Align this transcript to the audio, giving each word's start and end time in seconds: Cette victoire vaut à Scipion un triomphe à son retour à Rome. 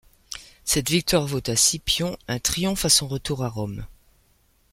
Cette 0.65 0.89
victoire 0.89 1.27
vaut 1.27 1.43
à 1.47 1.55
Scipion 1.55 2.17
un 2.27 2.39
triomphe 2.39 2.85
à 2.85 2.89
son 2.89 3.07
retour 3.07 3.43
à 3.43 3.49
Rome. 3.49 3.85